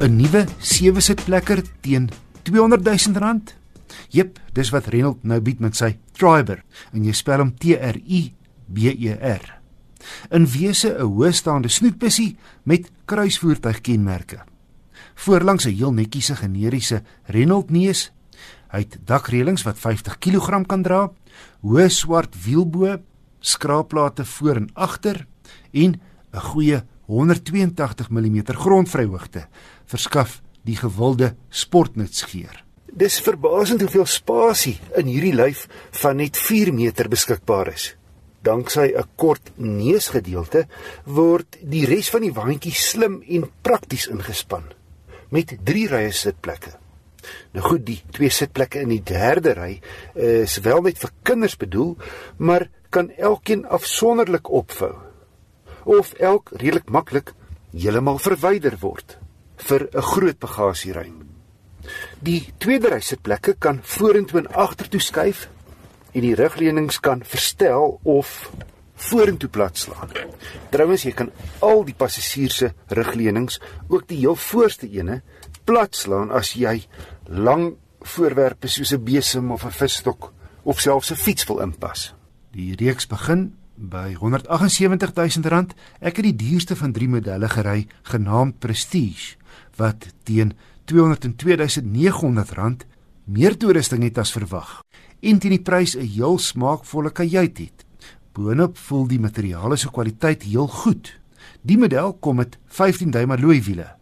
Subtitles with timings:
[0.00, 2.08] 'n Nuwe sewe sitplekker teen
[2.48, 3.52] 200 000 rand.
[4.08, 6.62] Jep, dis wat Renault nou bied met sy Triber
[6.94, 8.30] en jy spel hom T R I
[8.64, 9.44] B E R.
[10.32, 14.40] In wese 'n hoëstaande snoetbussie met kruisvoertuigkenmerke.
[15.14, 18.10] Voorlangs 'n heel netjiese generiese Renault neus.
[18.72, 21.10] Hy het dakreëlings wat 50 kg kan dra,
[21.60, 23.02] hoë swart wielbo,
[23.40, 25.26] skraapplate voor en agter
[25.72, 26.00] en
[26.32, 29.46] 'n goeie 182 mm grondvryhoogte
[29.90, 32.62] verskaf die gewilde sportnutsgeur.
[32.90, 35.66] Dis verbasend hoeveel spasie in hierdie lyf
[36.02, 37.94] van net 4 meter beskikbaar is.
[38.42, 40.66] Danksy 'n kort neusgedeelte
[41.04, 44.64] word die res van die waantjie slim en prakties ingespan
[45.30, 46.72] met 3 rye sitplekke.
[47.52, 49.80] Nou goed, die twee sitplekke in die derde ry
[50.14, 51.96] is wel net vir kinders bedoel,
[52.38, 55.09] maar kan elkeen afsonderlik opvou
[55.84, 57.34] of elk redelik maklik
[57.72, 59.18] heeltemal verwyder word
[59.56, 61.26] vir 'n groot bagasieruim.
[62.20, 65.48] Die tweede ry sitplekke kan vorentoe en agtertoe skuif
[66.12, 68.50] en die rugleunings kan verstel of
[68.94, 70.10] vorentoe platslaan.
[70.70, 71.30] Trouwens, jy kan
[71.64, 75.22] al die passasiers se rugleunings, ook die heel voorste ene,
[75.64, 76.82] platslaan as jy
[77.26, 80.32] lang voorwerpe soos 'n besem of 'n visstok
[80.64, 82.14] of selfs 'n fiets wil inpas.
[82.52, 85.66] Die reeks begin by R178 000.
[86.04, 89.36] Ek het die duurste van drie modelle gery, genaamd Prestige,
[89.80, 90.52] wat teen
[90.90, 92.86] R202900
[93.24, 94.82] meer toerusting het as verwag.
[95.20, 97.84] En teen die prys 'n heel smaakvolle kajuit het.
[98.32, 101.20] Boonop voel die materiale se kwaliteit heel goed.
[101.62, 103.96] Die model kom met 15 duim alloy wiele.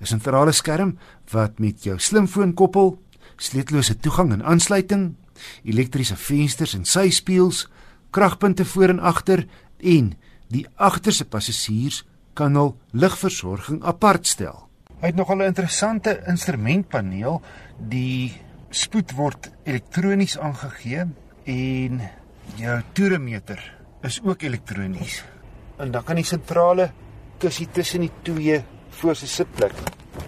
[0.00, 0.98] 'n Sentrale skerm
[1.30, 3.02] wat met jou slimfoon koppel,
[3.36, 5.14] sleutellose toegang en aansluiting,
[5.64, 7.68] elektriese vensters en syspieëls,
[8.14, 9.46] kragpunte voor en agter
[9.82, 10.12] en
[10.54, 12.04] die agterste passasiers
[12.38, 14.68] kan hul ligversorging apart stel.
[15.00, 17.42] Hy het nogal 'n interessante instrumentpaneel.
[17.78, 18.32] Die
[18.70, 21.04] spoed word elektronies aangegee
[21.44, 22.00] en
[22.56, 23.60] jou toeremeter
[24.02, 25.24] is ook elektronies.
[25.76, 26.92] En dan kan die sentrale
[27.38, 29.74] kussie tussen die twee voorste sitplek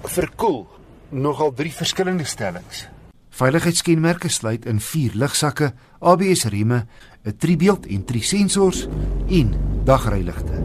[0.05, 0.67] verkoel.
[1.11, 2.89] Nogal drie verskillende stellings.
[3.37, 6.87] Veiligheidskenmerke sluit in vier ligsakke, ABS rieme,
[7.27, 8.89] 'n driebeeld en drie sensors
[9.29, 9.53] en
[9.85, 10.57] dagryligte.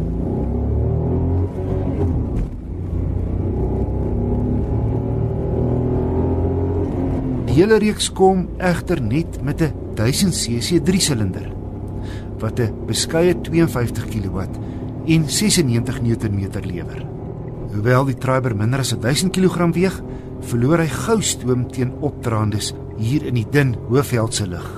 [7.46, 11.52] Die hele reeks kom egter net met 'n 1000cc 3-silinder
[12.40, 14.40] wat 'n beskeie 52 kW
[15.06, 17.06] en 96 Nm lewer.
[17.74, 20.02] Hoewel die Triber minder as 1000 kg weeg,
[20.50, 24.70] verloor hy gou stoom teen opdraandes hier in die dun Hoëveldse lug.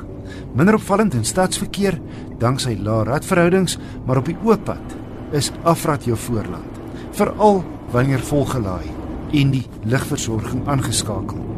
[0.53, 2.00] Minder opvallend in stadsverkeer
[2.41, 4.97] danksy lae radverhoudings, maar op die oop pad
[5.34, 6.84] is afrat jou voorland,
[7.18, 7.63] veral
[7.94, 8.91] wanneer volgelaai
[9.34, 11.53] en die ligversorging aangeskakel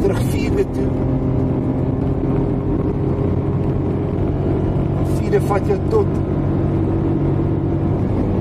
[0.00, 0.88] terug vierde toe.
[5.18, 6.06] Vierde vat jou tot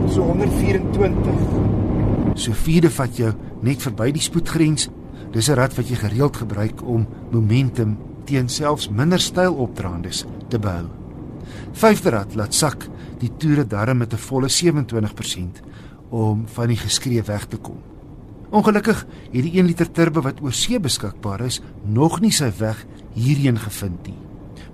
[0.09, 1.88] so 124.
[2.39, 3.33] So vierde vat jou
[3.67, 4.87] net verby die spoedgrens.
[5.33, 10.59] Dis 'n rad wat jy gereeld gebruik om momentum teen selfs minder styl opdraandes te
[10.59, 10.87] behou.
[11.73, 12.87] Vyfde rad laat sak
[13.19, 15.61] die toere darm met 'n volle 27%
[16.09, 17.77] om van die geskree weg te kom.
[18.51, 22.85] Ongelukkig het die 1 liter turbo wat oor see beskikbaar is, nog nie sy weg
[23.13, 24.17] hierheen gevind nie.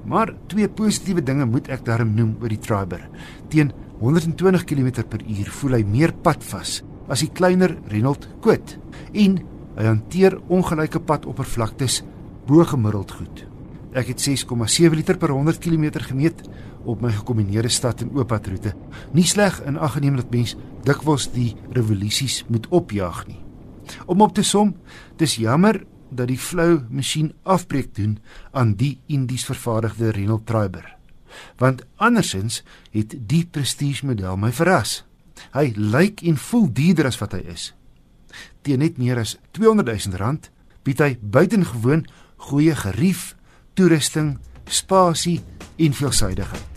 [0.05, 3.09] Maar twee positiewe dinge moet ek daarom noem oor die Triber.
[3.49, 8.77] Teen 120 km/h voel hy meer padvas as die kleiner Renault Kwid
[9.13, 9.39] en
[9.75, 12.01] hy hanteer ongelyke padoppervlaktes
[12.47, 13.43] bo gemiddeld goed.
[13.95, 16.43] Ek het 6,7 liter per 100 km gemeet
[16.85, 18.73] op my gekombineerde stad en ooppadroete.
[19.15, 20.55] Nie sleg in ag geneem dat mens
[20.85, 23.39] dikwels die revolusies moet opjaag nie.
[24.05, 24.75] Om op te som,
[25.17, 28.17] dis jammer dat die flou masjien afbreek doen
[28.51, 30.95] aan die Indies vervaardigde Renault Triber.
[31.59, 35.03] Want andersins het die prestige model my verras.
[35.55, 37.71] Hy lyk en voel duurder as wat hy is.
[38.61, 40.49] Teen net meer as 200 000 rand
[40.85, 42.05] bied hy buitengewoon
[42.49, 43.33] goeie gerief,
[43.73, 44.35] toerusting,
[44.67, 45.41] spasie
[45.81, 46.74] en veelsuidigheid.